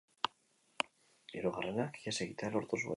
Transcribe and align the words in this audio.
Hirugarrenak 1.35 2.03
ihes 2.03 2.19
egitea 2.27 2.55
lortu 2.59 2.81
zuen. 2.83 2.89